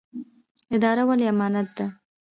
اداره 0.75 1.03
ولې 1.09 1.25
امانت 1.33 1.67
ده؟ 1.77 1.85